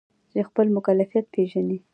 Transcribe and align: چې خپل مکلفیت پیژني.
چې 0.31 0.39
خپل 0.49 0.67
مکلفیت 0.75 1.25
پیژني. 1.33 1.77